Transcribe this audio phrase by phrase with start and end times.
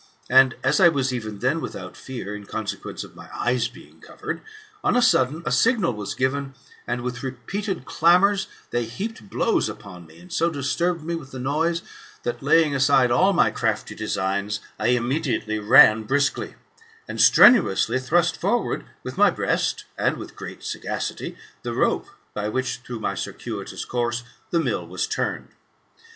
[0.31, 4.41] And, as I was even then without fear, in consequence of my eyes being covered,
[4.83, 6.55] on a sudden, a signal was given,
[6.87, 11.37] and, with repeated clamours, they heaped blows upon me, and so disturbed me with the
[11.37, 11.83] noise,
[12.23, 16.55] that, laying aside all my crafty designs, I immediately ran briskly,
[17.07, 22.49] and strenuous ly thrust forward with my breast, and with great sagacity, the rope by
[22.49, 25.49] which, through my circuitous course, the mill was turned.